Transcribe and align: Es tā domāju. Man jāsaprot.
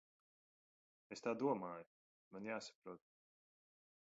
Es 1.17 1.21
tā 1.27 1.33
domāju. 1.43 1.87
Man 2.37 2.49
jāsaprot. 2.53 3.07